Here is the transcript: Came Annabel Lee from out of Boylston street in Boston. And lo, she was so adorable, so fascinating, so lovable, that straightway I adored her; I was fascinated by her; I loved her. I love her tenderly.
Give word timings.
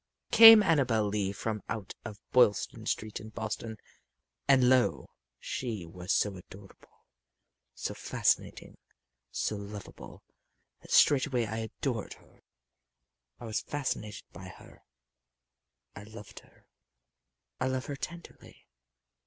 Came 0.31 0.63
Annabel 0.63 1.05
Lee 1.07 1.31
from 1.31 1.61
out 1.69 1.93
of 2.03 2.17
Boylston 2.31 2.87
street 2.87 3.19
in 3.19 3.29
Boston. 3.29 3.77
And 4.47 4.67
lo, 4.67 5.05
she 5.39 5.85
was 5.85 6.11
so 6.11 6.37
adorable, 6.37 7.05
so 7.75 7.93
fascinating, 7.93 8.77
so 9.29 9.57
lovable, 9.57 10.23
that 10.79 10.89
straightway 10.89 11.45
I 11.45 11.57
adored 11.59 12.13
her; 12.15 12.41
I 13.39 13.45
was 13.45 13.61
fascinated 13.61 14.23
by 14.33 14.47
her; 14.47 14.81
I 15.95 16.01
loved 16.01 16.39
her. 16.39 16.65
I 17.59 17.67
love 17.67 17.85
her 17.85 17.95
tenderly. 17.95 18.65